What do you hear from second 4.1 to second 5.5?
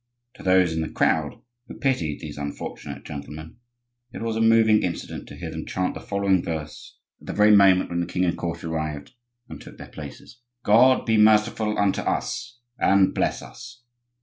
it was a moving incident to